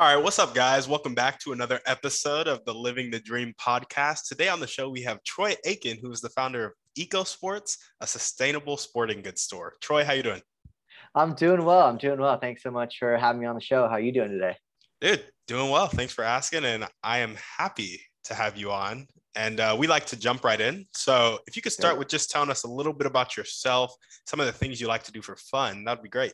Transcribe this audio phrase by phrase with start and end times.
[0.00, 0.88] All right, what's up, guys?
[0.88, 4.28] Welcome back to another episode of the Living the Dream podcast.
[4.28, 7.76] Today on the show, we have Troy Aiken, who is the founder of Eco Sports,
[8.00, 9.74] a sustainable sporting goods store.
[9.82, 10.40] Troy, how you doing?
[11.14, 11.86] I'm doing well.
[11.86, 12.38] I'm doing well.
[12.38, 13.88] Thanks so much for having me on the show.
[13.88, 14.56] How are you doing today?
[15.02, 15.88] Dude, doing well.
[15.88, 19.06] Thanks for asking, and I am happy to have you on.
[19.36, 20.86] And uh, we like to jump right in.
[20.94, 23.94] So, if you could start with just telling us a little bit about yourself,
[24.26, 26.32] some of the things you like to do for fun, that'd be great.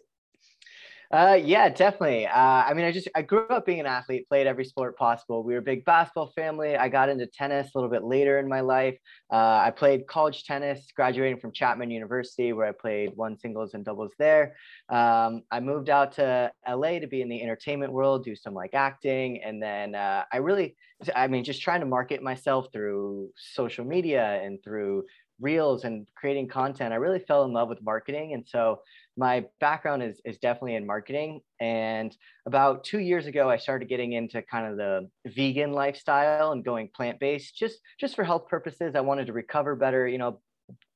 [1.13, 2.27] Uh, yeah, definitely.
[2.27, 5.45] Uh, I mean, I just I grew up being an athlete, played every sport possible.
[5.45, 6.77] We were a big basketball family.
[6.77, 8.97] I got into tennis a little bit later in my life.
[9.33, 13.85] Uh, I played college tennis, graduating from Chapman University, where I played one singles and
[13.85, 14.57] doubles there.
[14.89, 18.75] Um, I moved out to LA to be in the entertainment world, do some like
[18.75, 20.77] acting, and then uh, I really,
[21.15, 25.05] I mean, just trying to market myself through social media and through
[25.41, 26.93] reels and creating content.
[26.93, 28.81] I really fell in love with marketing, and so
[29.17, 31.41] my background is, is definitely in marketing.
[31.61, 32.15] And
[32.47, 36.91] about two years ago, I started getting into kind of the vegan lifestyle and going
[36.95, 38.95] plant-based just, just for health purposes.
[38.95, 40.41] I wanted to recover better, you know,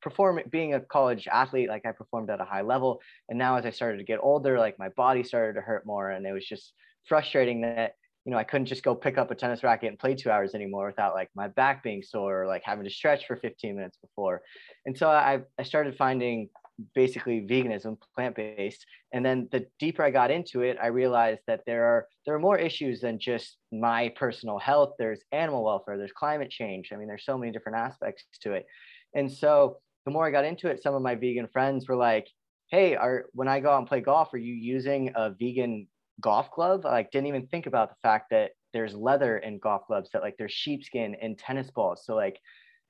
[0.03, 3.01] perform being a college athlete, like I performed at a high level.
[3.29, 6.11] And now as I started to get older, like my body started to hurt more.
[6.11, 6.73] And it was just
[7.07, 10.15] frustrating that, you know, I couldn't just go pick up a tennis racket and play
[10.15, 13.37] two hours anymore without like my back being sore or like having to stretch for
[13.37, 14.43] 15 minutes before.
[14.85, 16.51] And so I, I started finding
[16.95, 18.85] basically veganism, plant based.
[19.13, 22.41] And then the deeper I got into it, I realized that there are there are
[22.41, 24.95] more issues than just my personal health.
[24.99, 26.91] There's animal welfare, there's climate change.
[26.93, 28.67] I mean, there's so many different aspects to it.
[29.15, 32.29] And so the more I got into it, some of my vegan friends were like,
[32.71, 35.87] "Hey, are when I go out and play golf, are you using a vegan
[36.21, 39.87] golf glove?" I like didn't even think about the fact that there's leather in golf
[39.87, 42.05] gloves, that like there's sheepskin in tennis balls.
[42.05, 42.39] So like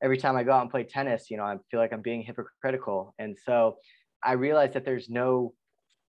[0.02, 2.22] every time I go out and play tennis, you know, I feel like I'm being
[2.22, 3.14] hypocritical.
[3.18, 3.76] And so
[4.22, 5.54] I realized that there's no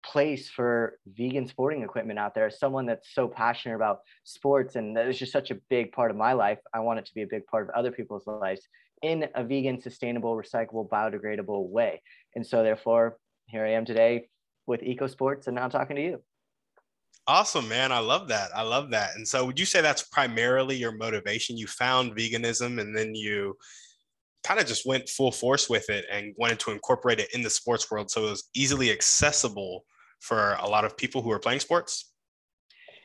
[0.03, 2.47] place for vegan sporting equipment out there.
[2.47, 6.11] As someone that's so passionate about sports and that is just such a big part
[6.11, 8.67] of my life, I want it to be a big part of other people's lives
[9.03, 12.01] in a vegan, sustainable, recyclable, biodegradable way.
[12.35, 13.17] And so therefore,
[13.47, 14.27] here I am today
[14.67, 16.21] with Eco Sports and now I'm talking to you.
[17.31, 17.93] Awesome, man.
[17.93, 18.49] I love that.
[18.53, 19.15] I love that.
[19.15, 21.55] And so, would you say that's primarily your motivation?
[21.55, 23.55] You found veganism and then you
[24.43, 27.49] kind of just went full force with it and wanted to incorporate it in the
[27.49, 29.85] sports world so it was easily accessible
[30.19, 32.11] for a lot of people who are playing sports?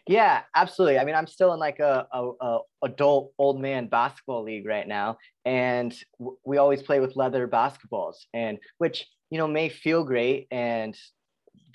[0.09, 0.99] Yeah, absolutely.
[0.99, 4.89] I mean, I'm still in like a, a, a adult old man basketball league right
[4.89, 10.03] now, and w- we always play with leather basketballs, and which you know may feel
[10.03, 10.97] great, and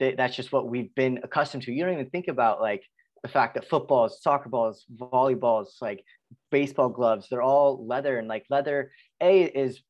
[0.02, 1.72] th- that's just what we've been accustomed to.
[1.72, 2.84] You don't even think about like
[3.22, 6.04] the fact that footballs, soccer balls, volleyballs, like
[6.50, 8.92] baseball gloves, they're all leather and like leather
[9.22, 9.82] A is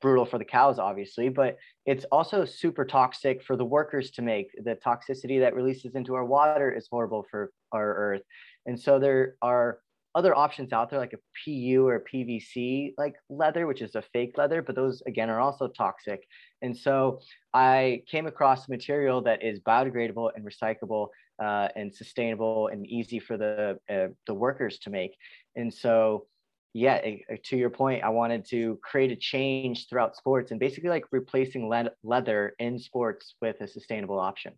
[0.00, 4.48] brutal for the cows, obviously, but it's also super toxic for the workers to make.
[4.64, 8.22] The toxicity that releases into our water is horrible for our earth.
[8.64, 9.80] And so there are
[10.18, 14.34] other options out there like a PU or PVC like leather, which is a fake
[14.36, 16.26] leather, but those again are also toxic.
[16.60, 17.20] And so
[17.54, 21.08] I came across material that is biodegradable and recyclable
[21.40, 25.12] uh, and sustainable and easy for the uh, the workers to make.
[25.54, 26.26] And so
[26.74, 27.00] yeah,
[27.44, 31.68] to your point, I wanted to create a change throughout sports and basically like replacing
[31.68, 34.52] le- leather in sports with a sustainable option.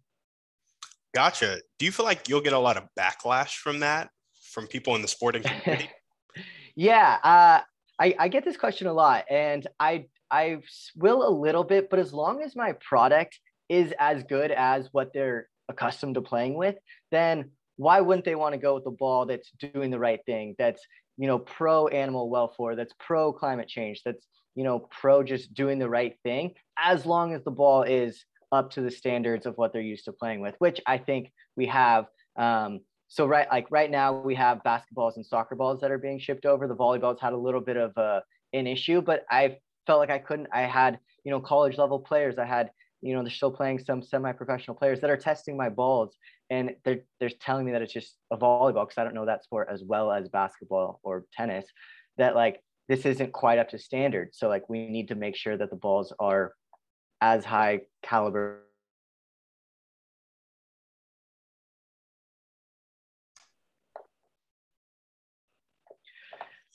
[1.15, 1.61] Gotcha.
[1.79, 4.11] Do you feel like you'll get a lot of backlash from that?
[4.51, 5.91] From people in the sporting community?
[6.75, 7.61] yeah, uh,
[7.99, 10.59] I, I get this question a lot, and I I
[10.97, 15.13] will a little bit, but as long as my product is as good as what
[15.13, 16.77] they're accustomed to playing with,
[17.11, 20.55] then why wouldn't they want to go with the ball that's doing the right thing?
[20.59, 20.83] That's
[21.17, 25.79] you know pro animal welfare, that's pro climate change, that's you know pro just doing
[25.79, 29.73] the right thing, as long as the ball is up to the standards of what
[29.73, 32.07] they're used to playing with, which I think we have.
[32.37, 32.81] Um,
[33.11, 36.47] so right like right now we have basketballs and soccer balls that are being shipped
[36.47, 36.67] over.
[36.67, 38.23] The volleyballs had a little bit of a,
[38.53, 40.49] an issue but i felt like i couldn't.
[40.53, 42.39] I had you know college level players.
[42.39, 42.71] I had
[43.03, 46.17] you know they're still playing some semi-professional players that are testing my balls
[46.49, 49.43] and they're they're telling me that it's just a volleyball because i don't know that
[49.43, 51.65] sport as well as basketball or tennis
[52.19, 52.61] that like
[52.91, 54.31] this isn't quite up to standard.
[54.33, 56.55] So like we need to make sure that the balls are
[57.21, 58.65] as high caliber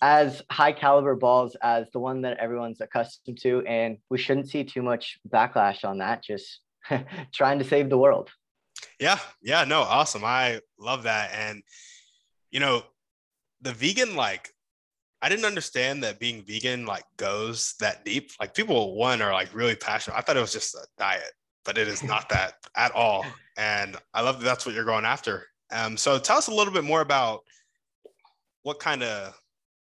[0.06, 3.66] as high caliber balls as the one that everyone's accustomed to.
[3.66, 6.60] And we shouldn't see too much backlash on that, just
[7.34, 8.30] trying to save the world.
[9.00, 9.18] Yeah.
[9.42, 9.64] Yeah.
[9.64, 10.24] No, awesome.
[10.24, 11.32] I love that.
[11.34, 11.64] And,
[12.52, 12.84] you know,
[13.62, 14.52] the vegan, like,
[15.24, 18.30] I didn't understand that being vegan like goes that deep.
[18.40, 20.18] Like people one are like really passionate.
[20.18, 23.26] I thought it was just a diet, but it is not that at all.
[23.58, 25.48] And I love that that's what you're going after.
[25.72, 27.42] Um, so tell us a little bit more about
[28.62, 29.36] what kind of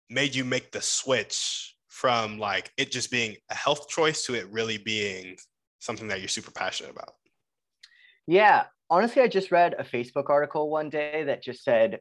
[0.10, 4.52] made you make the switch from like it just being a health choice to it
[4.52, 5.38] really being
[5.80, 7.14] something that you're super passionate about?
[8.28, 12.00] Yeah, honestly, I just read a Facebook article one day that just said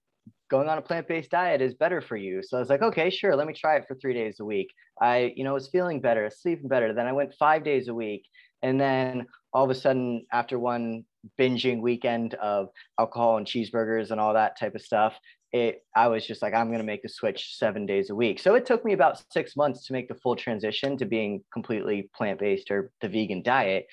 [0.50, 2.42] going on a plant-based diet is better for you.
[2.42, 4.70] So I was like, okay, sure, let me try it for three days a week.
[5.00, 6.92] I, you know, was feeling better, sleeping better.
[6.92, 8.24] Then I went five days a week.
[8.62, 11.04] And then all of a sudden, after one
[11.38, 12.68] binging weekend of
[13.00, 15.18] alcohol and cheeseburgers and all that type of stuff,
[15.52, 18.40] it I was just like, I'm gonna make the switch seven days a week.
[18.40, 22.10] So it took me about six months to make the full transition to being completely
[22.14, 23.86] plant-based or the vegan diet.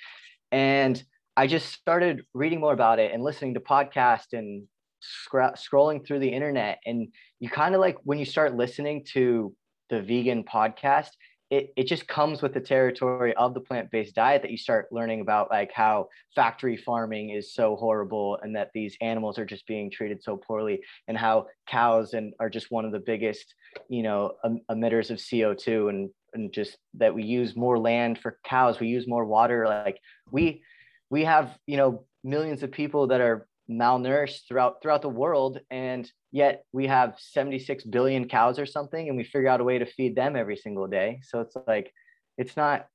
[0.52, 1.02] And
[1.36, 4.64] I just started reading more about it and listening to podcasts and
[5.00, 6.80] scr- scrolling through the internet.
[6.86, 7.10] And
[7.40, 9.54] you kind of like when you start listening to
[9.90, 11.10] the vegan podcast,
[11.50, 15.22] it, it just comes with the territory of the plant-based diet that you start learning
[15.22, 19.90] about like how factory farming is so horrible and that these animals are just being
[19.90, 23.56] treated so poorly and how cows and are just one of the biggest
[23.90, 24.34] you know
[24.69, 29.07] emitters of co2 and and just that we use more land for cows we use
[29.07, 30.00] more water like
[30.31, 30.62] we
[31.10, 36.12] we have you know millions of people that are malnourished throughout throughout the world and
[36.31, 39.86] yet we have 76 billion cows or something and we figure out a way to
[39.86, 41.22] feed them every single day.
[41.24, 41.92] So it's like
[42.38, 42.88] it's not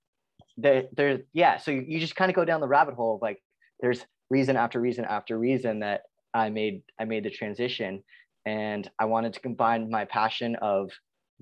[0.56, 3.42] there there yeah so you just kind of go down the rabbit hole of like
[3.80, 6.02] there's reason after reason after reason that
[6.32, 8.02] i made i made the transition.
[8.46, 10.90] And i wanted to combine my passion of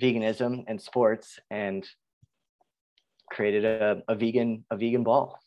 [0.01, 1.87] veganism and sports and
[3.31, 5.39] created a, a vegan a vegan ball.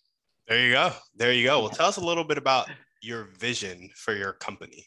[0.48, 0.92] There you go.
[1.16, 1.62] There you go.
[1.62, 2.70] Well tell us a little bit about
[3.02, 4.86] your vision for your company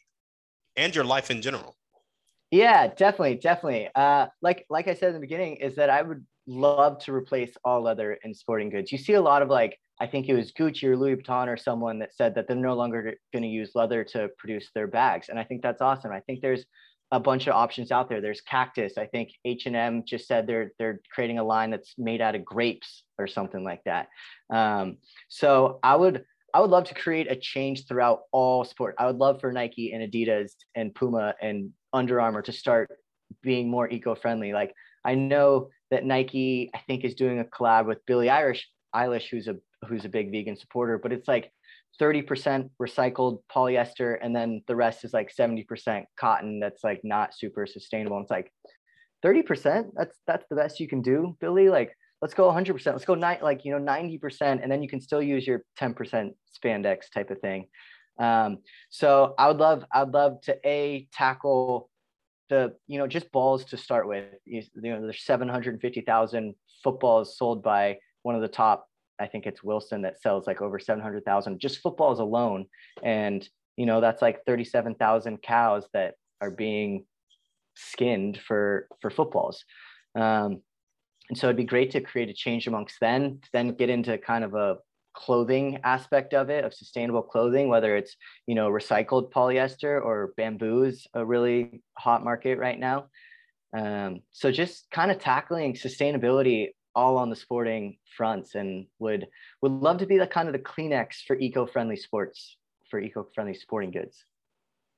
[0.78, 1.76] and your life in general.
[2.50, 3.90] Yeah, definitely, definitely.
[3.94, 7.54] Uh, like like I said in the beginning, is that I would love to replace
[7.62, 8.90] all leather in sporting goods.
[8.90, 11.56] You see a lot of like I think it was Gucci or Louis Vuitton or
[11.56, 15.28] someone that said that they're no longer going to use leather to produce their bags,
[15.28, 16.12] and I think that's awesome.
[16.12, 16.64] I think there's
[17.10, 18.20] a bunch of options out there.
[18.20, 18.98] There's Cactus.
[18.98, 22.34] I think H and M just said they're they're creating a line that's made out
[22.34, 24.08] of grapes or something like that.
[24.50, 24.98] Um,
[25.28, 26.24] so I would
[26.54, 28.94] I would love to create a change throughout all sport.
[28.98, 32.90] I would love for Nike and Adidas and Puma and Under Armour to start
[33.42, 34.52] being more eco-friendly.
[34.52, 34.72] Like
[35.04, 39.48] I know that Nike, I think, is doing a collab with Billie Irish, Eilish, who's
[39.48, 39.56] a
[39.86, 41.52] who's a big vegan supporter, but it's like
[42.00, 47.66] 30% recycled polyester, and then the rest is like 70% cotton that's like not super
[47.66, 48.16] sustainable.
[48.16, 48.52] And it's like
[49.24, 51.68] 30%, that's that's the best you can do, Billie.
[51.68, 52.86] Like let's go 100%.
[52.86, 56.30] Let's go nine, like, you know, 90%, and then you can still use your 10%
[56.56, 57.66] spandex type of thing.
[58.18, 58.58] Um,
[58.90, 61.90] so I would love, I'd love to a tackle
[62.48, 64.24] the, you know, just balls to start with.
[64.44, 68.86] You, you know, there's 750,000 footballs sold by one of the top.
[69.20, 72.66] I think it's Wilson that sells like over 700,000 just footballs alone,
[73.02, 77.04] and you know that's like 37,000 cows that are being
[77.74, 79.64] skinned for for footballs.
[80.14, 80.62] Um,
[81.28, 84.44] and so it'd be great to create a change amongst then, then get into kind
[84.44, 84.78] of a
[85.18, 88.14] clothing aspect of it of sustainable clothing whether it's
[88.46, 93.06] you know recycled polyester or bamboo is a really hot market right now.
[93.76, 99.26] Um, so just kind of tackling sustainability all on the sporting fronts and would
[99.60, 102.56] would love to be the kind of the kleenex for eco-friendly sports
[102.88, 104.24] for eco-friendly sporting goods.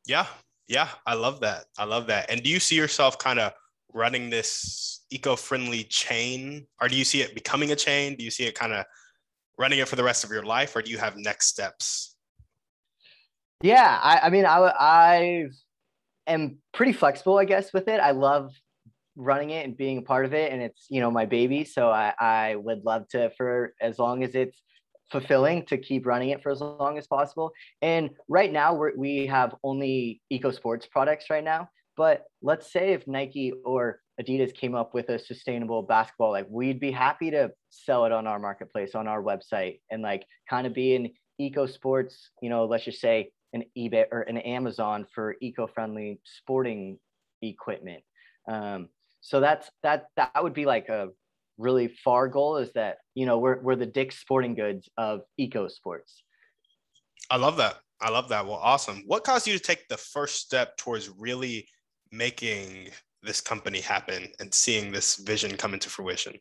[0.07, 0.27] Yeah
[0.69, 1.65] yeah i love that.
[1.79, 2.31] I love that.
[2.31, 3.53] And do you see yourself kind of
[3.95, 8.17] running this eco-friendly chain or do you see it becoming a chain?
[8.17, 8.85] Do you see it kind of
[9.59, 12.17] running it for the rest of your life or do you have next steps?
[13.63, 15.47] Yeah i, I mean I, I
[16.27, 18.01] am pretty flexible i guess with it.
[18.01, 18.53] I love
[19.17, 21.91] running it and being a part of it and it's you know my baby so
[21.91, 24.63] i, I would love to for as long as it's
[25.11, 27.53] fulfilling to keep running it for as long as possible.
[27.83, 32.93] And right now we we have only eco sports products right now but let's say
[32.93, 37.51] if Nike or Adidas came up with a sustainable basketball, like we'd be happy to
[37.71, 41.67] sell it on our marketplace, on our website, and like kind of be an eco
[41.67, 46.99] sports, you know, let's just say an eBay or an Amazon for eco-friendly sporting
[47.43, 48.03] equipment.
[48.49, 48.89] Um,
[49.21, 51.09] so that's that that would be like a
[51.59, 55.69] really far goal is that you know we're we're the Dick's Sporting Goods of eco
[55.69, 56.23] sports.
[57.31, 57.77] I love that.
[58.01, 58.47] I love that.
[58.47, 59.05] Well, awesome.
[59.07, 61.69] What caused you to take the first step towards really
[62.13, 62.91] making
[63.23, 66.39] this company happen and seeing this vision come into fruition?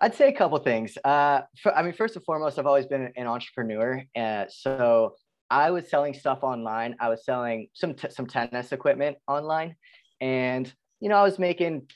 [0.00, 0.96] I'd say a couple things.
[1.04, 4.02] Uh, for, I mean, first and foremost, I've always been an entrepreneur.
[4.16, 5.14] Uh, so
[5.50, 6.96] I was selling stuff online.
[7.00, 9.76] I was selling some t- some tennis equipment online,
[10.20, 11.88] and you know, I was making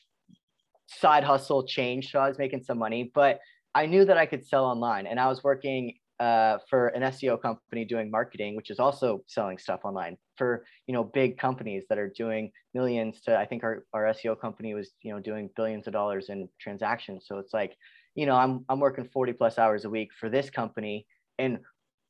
[0.87, 3.11] side hustle change, so I was making some money.
[3.15, 3.39] But
[3.75, 7.41] I knew that I could sell online, and I was working uh, for an SEO
[7.41, 11.99] company doing marketing, which is also selling stuff online for you know big companies that
[11.99, 13.37] are doing millions to.
[13.37, 17.27] I think our, our SEO company was you know doing billions of dollars in transactions.
[17.27, 17.77] So it's like,
[18.15, 21.07] you know, I'm I'm working 40 plus hours a week for this company
[21.39, 21.59] and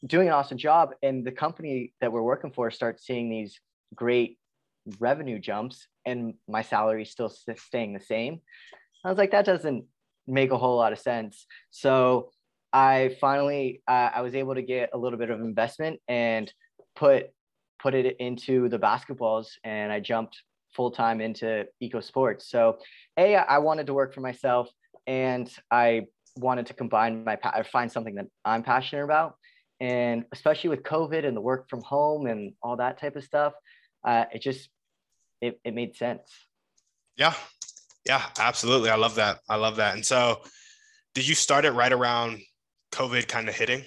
[0.06, 0.90] doing an awesome job.
[1.02, 3.58] And the company that we're working for starts seeing these
[3.94, 4.38] great
[4.98, 8.40] revenue jumps, and my salary still staying the same.
[9.04, 9.84] I was like, that doesn't
[10.26, 11.46] make a whole lot of sense.
[11.70, 12.30] So
[12.74, 16.52] I finally uh, I was able to get a little bit of investment and
[16.96, 17.30] put
[17.80, 20.42] put it into the basketballs, and I jumped
[20.74, 22.50] full time into eco sports.
[22.50, 22.78] So,
[23.16, 24.68] a I wanted to work for myself,
[25.06, 27.38] and I wanted to combine my
[27.70, 29.36] find something that I'm passionate about,
[29.78, 33.52] and especially with COVID and the work from home and all that type of stuff,
[34.02, 34.68] uh, it just
[35.40, 36.28] it, it made sense.
[37.16, 37.34] Yeah,
[38.04, 38.90] yeah, absolutely.
[38.90, 39.38] I love that.
[39.48, 39.94] I love that.
[39.94, 40.42] And so,
[41.14, 42.40] did you start it right around
[42.94, 43.84] COVID kind of hitting?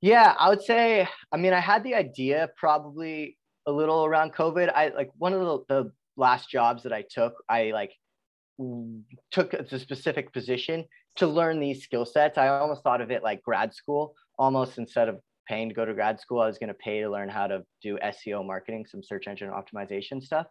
[0.00, 4.70] Yeah, I would say, I mean, I had the idea probably a little around COVID.
[4.72, 7.92] I like one of the, the last jobs that I took, I like
[9.30, 10.84] took a specific position
[11.16, 12.38] to learn these skill sets.
[12.38, 15.94] I almost thought of it like grad school, almost instead of paying to go to
[15.94, 19.02] grad school, I was going to pay to learn how to do SEO marketing, some
[19.02, 20.46] search engine optimization stuff.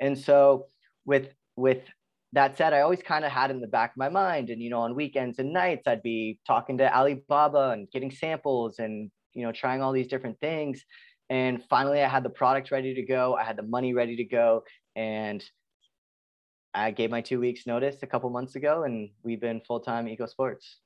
[0.00, 0.66] And so
[1.04, 1.82] with with
[2.32, 4.50] that said, I always kind of had in the back of my mind.
[4.50, 8.78] And, you know, on weekends and nights, I'd be talking to Alibaba and getting samples
[8.78, 10.84] and, you know, trying all these different things.
[11.28, 13.34] And finally, I had the product ready to go.
[13.34, 14.62] I had the money ready to go.
[14.94, 15.44] And
[16.74, 20.08] I gave my two weeks notice a couple months ago, and we've been full time
[20.08, 20.78] Eco Sports.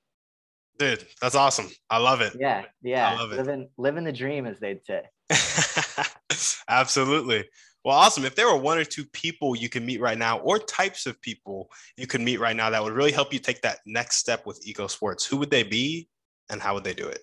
[0.79, 1.71] Dude, that's awesome.
[1.89, 2.35] I love it.
[2.39, 3.11] Yeah, yeah.
[3.11, 3.37] I love it.
[3.37, 5.03] Living, living the dream, as they'd say.
[6.69, 7.45] Absolutely.
[7.85, 8.25] Well, awesome.
[8.25, 11.21] If there were one or two people you can meet right now, or types of
[11.21, 14.47] people you can meet right now that would really help you take that next step
[14.47, 16.09] with eco sports, who would they be
[16.49, 17.21] and how would they do it?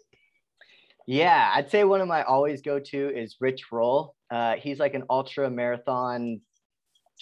[1.07, 4.15] Yeah, I'd say one of my always go to is Rich Roll.
[4.29, 6.41] Uh, he's like an ultra marathon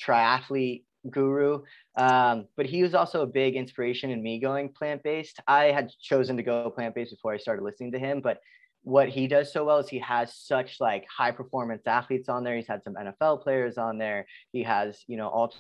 [0.06, 1.64] triathlete guru.
[1.98, 5.40] Um, but he was also a big inspiration in me going plant based.
[5.48, 8.40] I had chosen to go plant based before I started listening to him, but
[8.84, 12.56] what he does so well is he has such like high performance athletes on there.
[12.56, 14.26] He's had some NFL players on there.
[14.52, 15.54] He has, you know, all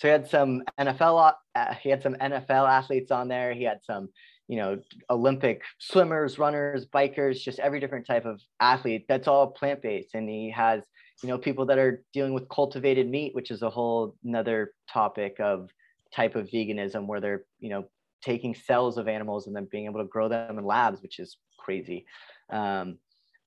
[0.00, 3.52] So he had some NFL, uh, he had some NFL athletes on there.
[3.52, 4.08] He had some,
[4.48, 4.78] you know,
[5.10, 9.04] Olympic swimmers, runners, bikers, just every different type of athlete.
[9.08, 10.82] That's all plant based, and he has,
[11.22, 15.36] you know, people that are dealing with cultivated meat, which is a whole another topic
[15.38, 15.68] of
[16.14, 17.84] type of veganism where they're you know
[18.22, 21.38] taking cells of animals and then being able to grow them in labs which is
[21.58, 22.06] crazy.
[22.50, 22.98] Um,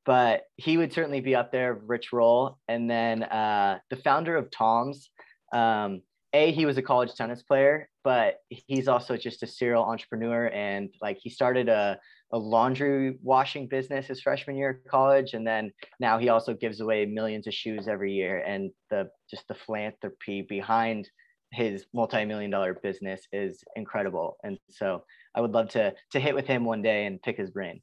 [0.05, 4.51] but he would certainly be up there rich roll and then uh, the founder of
[4.51, 5.10] toms
[5.53, 6.01] um,
[6.34, 10.48] a he was a college tennis player but he's also just a serial entrepreneur.
[10.48, 11.98] And like he started a,
[12.32, 15.34] a laundry washing business his freshman year of college.
[15.34, 18.39] And then now he also gives away millions of shoes every year.
[18.39, 21.10] And the just the philanthropy behind
[21.54, 24.38] his multi-million dollar business is incredible.
[24.44, 25.04] And so
[25.36, 27.82] i would love to to hit with him one day and pick his brain.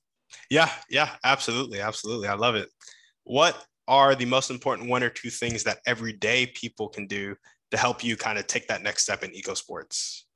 [0.50, 2.28] Yeah yeah absolutely absolutely.
[2.28, 2.68] I love it.
[3.24, 7.34] What are the most important one or two things that everyday people can do
[7.70, 10.26] to help you kind of take that next step in eco sports?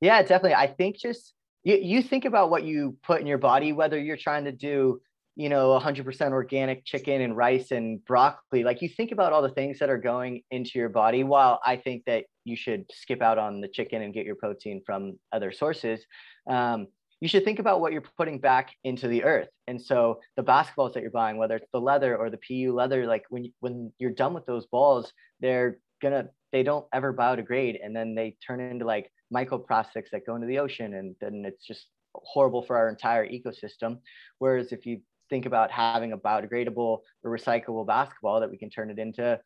[0.00, 0.54] Yeah definitely.
[0.54, 4.16] I think just you, you think about what you put in your body whether you're
[4.16, 5.00] trying to do
[5.36, 9.48] you know 100% organic chicken and rice and broccoli like you think about all the
[9.48, 13.38] things that are going into your body while i think that you should skip out
[13.38, 16.04] on the chicken and get your protein from other sources
[16.48, 16.86] um,
[17.20, 19.48] you should think about what you're putting back into the earth.
[19.66, 23.06] And so the basketballs that you're buying whether it's the leather or the pu leather
[23.06, 25.10] like when, when you're done with those balls
[25.40, 30.34] they're gonna they don't ever biodegrade and then they turn into like microplastics that go
[30.34, 33.98] into the ocean and then it's just horrible for our entire ecosystem.
[34.38, 35.00] Whereas if you
[35.34, 39.36] think about having a biodegradable or recyclable basketball that we can turn it into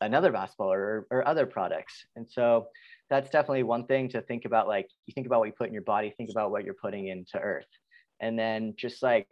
[0.00, 2.06] another basketball or, or other products.
[2.16, 2.68] And so
[3.10, 4.68] that's definitely one thing to think about.
[4.68, 7.08] Like you think about what you put in your body, think about what you're putting
[7.08, 7.66] into earth.
[8.20, 9.26] And then just like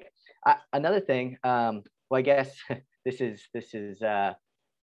[0.44, 2.54] I, another thing, um, well, I guess
[3.06, 4.34] this is, this is uh,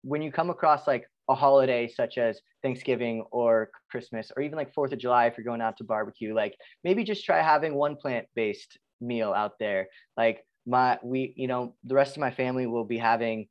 [0.02, 4.74] when you come across like a holiday such as Thanksgiving or Christmas, or even like
[4.74, 7.96] Fourth of July, if you're going out to barbecue, like maybe just try having one
[7.96, 9.88] plant based meal out there.
[10.18, 13.48] Like my we you know the rest of my family will be having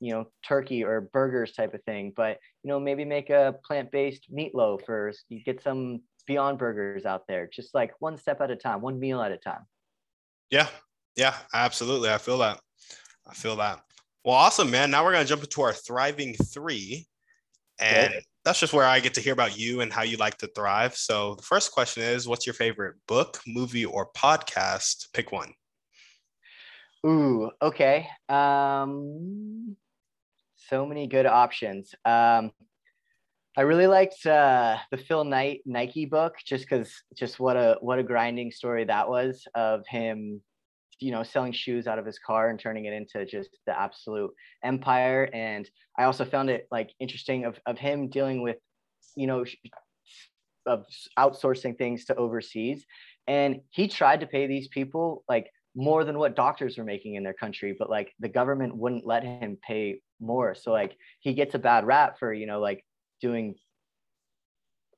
[0.00, 4.32] you know turkey or burgers type of thing but you know maybe make a plant-based
[4.34, 8.56] meatloaf or you get some beyond burgers out there just like one step at a
[8.56, 9.64] time one meal at a time.
[10.50, 10.68] Yeah
[11.14, 12.60] yeah absolutely i feel that
[13.26, 13.80] i feel that.
[14.24, 17.06] Well awesome man now we're going to jump into our thriving three
[17.78, 18.22] and Good.
[18.44, 20.96] that's just where i get to hear about you and how you like to thrive
[20.96, 25.12] so the first question is what's your favorite book movie or podcast?
[25.12, 25.52] Pick one
[27.06, 28.08] Ooh, okay.
[28.28, 29.76] Um,
[30.56, 31.94] so many good options.
[32.04, 32.50] Um,
[33.56, 37.98] I really liked uh, the Phil Knight Nike book just because just what a what
[37.98, 40.42] a grinding story that was of him,
[40.98, 44.32] you know, selling shoes out of his car and turning it into just the absolute
[44.64, 45.30] empire.
[45.32, 48.56] And I also found it like interesting of of him dealing with,
[49.16, 49.44] you know,
[50.66, 50.84] of
[51.18, 52.84] outsourcing things to overseas.
[53.28, 57.22] And he tried to pay these people like more than what doctors were making in
[57.22, 60.54] their country but like the government wouldn't let him pay more.
[60.54, 62.84] So like he gets a bad rap for you know like
[63.20, 63.54] doing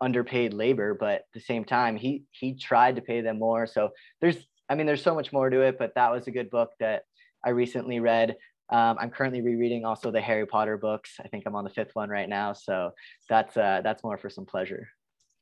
[0.01, 3.67] underpaid labor but at the same time he he tried to pay them more.
[3.67, 4.37] So there's
[4.69, 7.03] i mean there's so much more to it but that was a good book that
[7.45, 8.37] i recently read.
[8.71, 11.17] Um, i'm currently rereading also the harry potter books.
[11.23, 12.53] I think i'm on the fifth one right now.
[12.53, 12.93] So
[13.29, 14.89] that's uh that's more for some pleasure.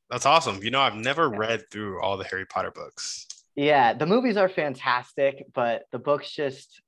[0.09, 0.63] That's awesome.
[0.63, 1.37] You know i've never yeah.
[1.37, 3.27] read through all the harry potter books
[3.57, 6.79] yeah, the movies are fantastic, but the books just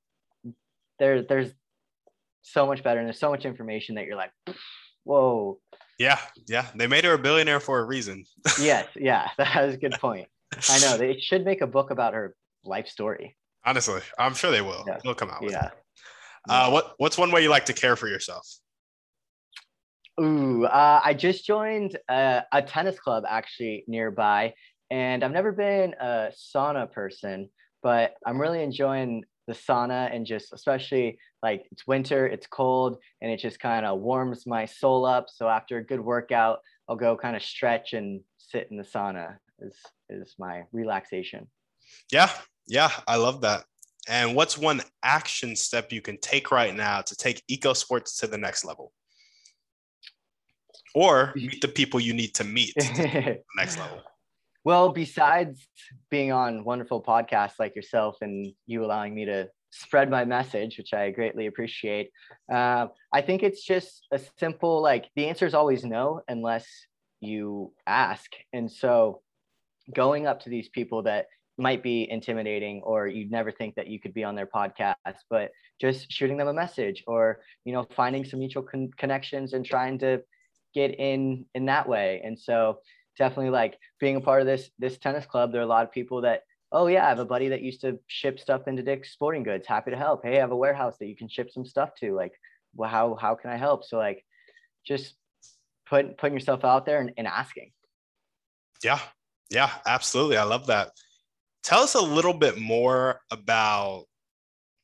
[1.00, 1.52] there there's
[2.44, 4.32] so much better and there's so much information that you're like,
[5.04, 5.60] whoa.
[5.98, 6.68] Yeah, yeah.
[6.76, 8.24] They made her a billionaire for a reason.
[8.62, 10.28] yes, yeah, that was a good point.
[10.70, 13.36] I know they should make a book about her life story.
[13.66, 14.86] Honestly, I'm sure they will.
[14.88, 15.00] Yeah.
[15.04, 15.44] They'll come out.
[15.44, 15.72] yeah.
[16.48, 18.48] Uh, what What's one way you like to care for yourself?
[20.22, 24.54] Ooh, uh, I just joined a, a tennis club actually nearby,
[24.92, 27.50] and I've never been a sauna person,
[27.84, 33.32] but I'm really enjoying the sauna and just especially like it's winter, it's cold, and
[33.32, 35.28] it just kind of warms my soul up.
[35.30, 39.38] So after a good workout, I'll go kind of stretch and sit in the sauna
[39.60, 39.76] is
[40.10, 41.48] is my relaxation.
[42.12, 42.32] Yeah,
[42.68, 43.66] yeah, I love that.
[44.08, 48.28] And what's one action step you can take right now to take eco sports to
[48.28, 48.92] the next level?
[50.96, 54.02] Or meet the people you need to meet to next level.
[54.64, 55.68] Well, besides
[56.10, 60.94] being on wonderful podcasts like yourself and you allowing me to spread my message, which
[60.94, 62.12] I greatly appreciate,
[62.52, 66.68] uh, I think it's just a simple like the answer is always no unless
[67.22, 68.32] you ask.
[68.52, 69.22] And so
[69.94, 74.00] going up to these people that might be intimidating or you'd never think that you
[74.00, 78.24] could be on their podcast but just shooting them a message or you know finding
[78.24, 80.22] some mutual con- connections and trying to
[80.74, 82.78] get in in that way and so
[83.18, 85.52] definitely like being a part of this this tennis club.
[85.52, 87.82] There are a lot of people that, oh yeah, I have a buddy that used
[87.82, 89.68] to ship stuff into Dick's Sporting Goods.
[89.68, 90.24] Happy to help.
[90.24, 92.14] Hey, I have a warehouse that you can ship some stuff to.
[92.14, 92.34] Like,
[92.76, 93.86] well, how how can I help?
[93.86, 94.26] So like,
[94.86, 95.16] just
[95.88, 97.72] put putting yourself out there and, and asking.
[98.84, 99.00] Yeah,
[99.50, 100.38] yeah, absolutely.
[100.38, 100.92] I love that.
[101.64, 104.06] Tell us a little bit more about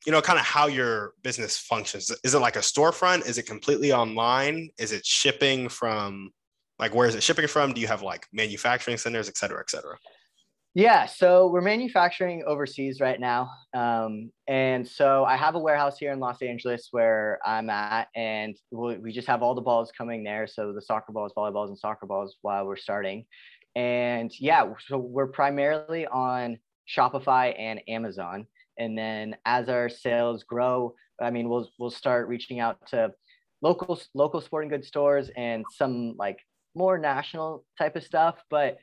[0.06, 3.42] you know kind of how your business functions is it like a storefront is it
[3.42, 6.30] completely online is it shipping from
[6.78, 7.72] like, where is it shipping from?
[7.72, 9.96] Do you have like manufacturing centers, et cetera, et cetera?
[10.74, 13.48] Yeah, so we're manufacturing overseas right now.
[13.74, 18.54] Um, and so I have a warehouse here in Los Angeles where I'm at, and
[18.70, 20.46] we, we just have all the balls coming there.
[20.46, 23.24] So the soccer balls, volleyballs, and soccer balls while we're starting.
[23.74, 28.46] And yeah, so we're primarily on Shopify and Amazon.
[28.78, 33.12] And then as our sales grow, I mean, we'll we'll start reaching out to
[33.62, 36.38] local local sporting goods stores and some like
[36.76, 38.40] more national type of stuff.
[38.50, 38.78] But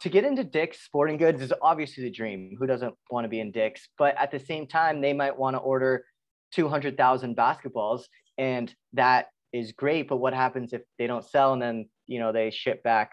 [0.00, 2.56] to get into Dick's Sporting Goods is obviously the dream.
[2.58, 3.88] Who doesn't want to be in Dick's?
[3.96, 6.04] But at the same time, they might want to order
[6.52, 8.02] 200,000 basketballs,
[8.36, 10.08] and that is great.
[10.08, 13.12] But what happens if they don't sell and then you know they ship back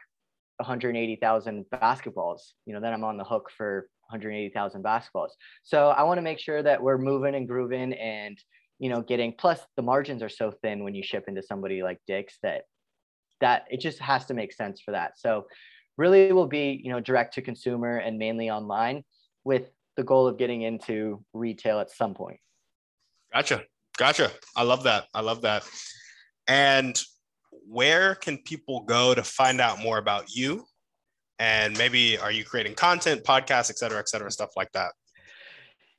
[0.57, 2.41] 180,000 basketballs?
[2.65, 5.29] You know, then I'm on the hook for 180,000 basketballs.
[5.63, 8.37] So I want to make sure that we're moving and grooving and
[8.77, 11.99] you know getting plus the margins are so thin when you ship into somebody like
[12.07, 12.63] Dick's that
[13.41, 15.17] that it just has to make sense for that.
[15.19, 15.47] So
[15.97, 19.03] really will be, you know, direct to consumer and mainly online
[19.43, 22.39] with the goal of getting into retail at some point.
[23.33, 23.63] Gotcha.
[23.97, 24.31] Gotcha.
[24.55, 25.05] I love that.
[25.13, 25.63] I love that.
[26.47, 27.01] And
[27.67, 30.65] where can people go to find out more about you?
[31.39, 34.91] And maybe are you creating content, podcasts, et cetera, et cetera, stuff like that?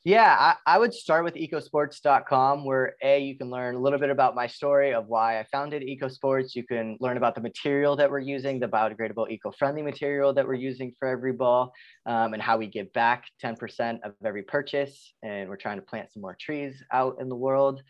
[0.06, 4.08] Yeah, I, I, would start with ecosports.com, where A, you can learn a little bit
[4.08, 6.54] about my story of why I founded EcoSports.
[6.54, 10.46] You can learn about the material that we're using, the biodegradable, eco friendly material that
[10.46, 11.72] we're using for every ball,
[12.06, 15.12] um, and how we give back 10% of every purchase.
[15.24, 17.82] And we're trying to plant some more trees out in the world.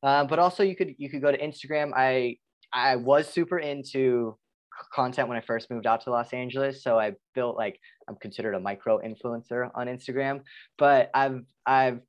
[0.00, 1.90] Uh, but also, you could you could go to Instagram.
[1.92, 2.36] I
[2.72, 4.38] I was super into
[4.92, 6.82] content when I first moved out to Los Angeles.
[6.82, 10.40] So I built like I'm considered a micro influencer on Instagram,
[10.78, 12.00] but I've I've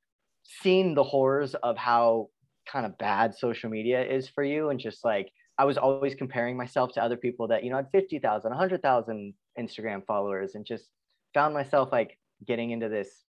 [0.44, 2.30] seen the horrors of how
[2.72, 6.58] kind of bad social media is for you and just like I was always comparing
[6.58, 10.90] myself to other people that you know had 50,000, 100,000 Instagram followers and just
[11.34, 13.24] found myself like getting into this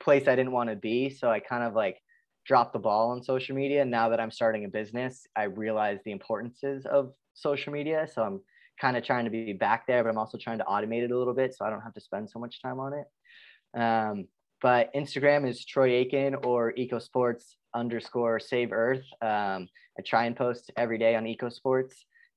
[0.00, 1.10] place I didn't want to be.
[1.10, 1.98] So I kind of like
[2.46, 3.82] dropped the ball on social media.
[3.82, 8.06] And now that I'm starting a business, I realize the importances of social media.
[8.12, 8.40] So I'm
[8.80, 11.18] kind of trying to be back there, but I'm also trying to automate it a
[11.18, 13.80] little bit so I don't have to spend so much time on it.
[13.80, 14.26] Um,
[14.62, 19.04] but Instagram is Troy Aiken or EcoSports underscore Save Earth.
[19.22, 21.94] Um, I try and post every day on EcoSports.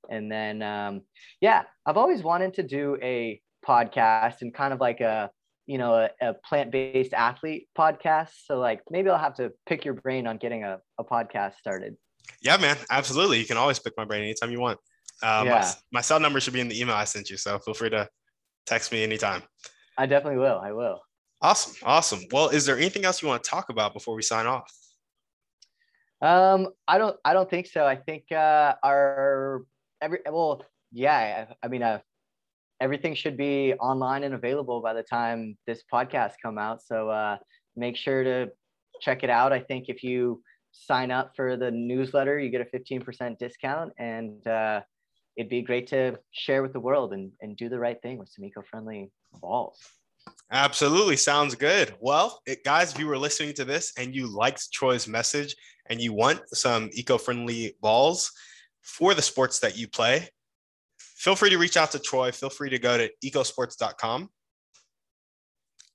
[0.10, 1.02] And then, um,
[1.42, 5.32] yeah, I've always wanted to do a podcast and kind of like a,
[5.66, 8.32] you know, a, a plant-based athlete podcast.
[8.46, 11.96] So like maybe I'll have to pick your brain on getting a, a podcast started.
[12.42, 13.40] Yeah, man, absolutely.
[13.40, 14.80] You can always pick my brain anytime you want.
[15.24, 15.52] Uh, yeah.
[15.52, 17.90] my, my cell number should be in the email I sent you, so feel free
[17.92, 18.08] to
[18.66, 19.42] text me anytime.
[19.98, 20.60] I definitely will.
[20.60, 21.02] I will.
[21.42, 22.20] Awesome, awesome.
[22.32, 24.72] Well, is there anything else you want to talk about before we sign off?
[26.22, 27.18] Um, I don't.
[27.26, 27.86] I don't think so.
[27.86, 29.64] I think uh, our
[30.02, 31.48] every well, yeah.
[31.50, 32.00] I, I mean, uh,
[32.80, 36.82] everything should be online and available by the time this podcast come out.
[36.82, 37.38] So uh,
[37.76, 38.52] make sure to
[39.02, 39.54] check it out.
[39.54, 43.94] I think if you sign up for the newsletter, you get a 15% discount.
[43.98, 44.82] And uh,
[45.36, 48.30] it'd be great to share with the world and, and do the right thing with
[48.30, 49.80] some eco-friendly balls.
[50.52, 51.18] Absolutely.
[51.18, 51.96] Sounds good.
[52.00, 55.56] Well, it, guys, if you were listening to this and you liked Troy's message
[55.90, 58.32] and you want some eco-friendly balls
[58.82, 60.30] for the sports that you play,
[60.98, 62.32] feel free to reach out to Troy.
[62.32, 64.30] Feel free to go to ecosports.com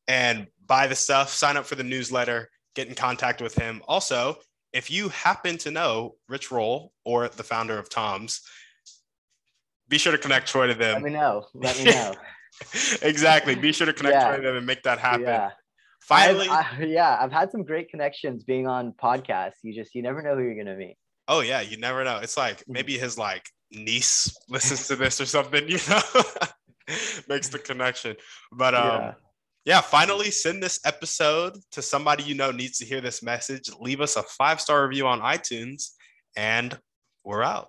[0.09, 3.83] and buy the stuff, sign up for the newsletter, get in contact with him.
[3.87, 4.37] Also,
[4.73, 8.41] if you happen to know Rich Roll or the founder of Tom's,
[9.89, 10.95] be sure to connect Troy to them.
[10.95, 11.47] Let me know.
[11.55, 12.15] Let me know.
[13.03, 13.55] exactly.
[13.55, 14.29] Be sure to connect yeah.
[14.29, 15.23] Troy to them and make that happen.
[15.23, 15.51] Yeah.
[16.03, 19.59] Finally, I've, I, yeah, I've had some great connections being on podcasts.
[19.63, 20.97] You just you never know who you're gonna meet.
[21.27, 22.19] Oh yeah, you never know.
[22.19, 22.73] It's like mm-hmm.
[22.73, 25.69] maybe his like niece listens to this or something.
[25.69, 26.01] You know,
[27.29, 28.17] makes the connection.
[28.53, 29.13] But um, yeah
[29.69, 33.69] yeah, finally send this episode to somebody you know needs to hear this message.
[33.79, 35.91] Leave us a five star review on iTunes,
[36.39, 36.79] and
[37.23, 37.69] we're out.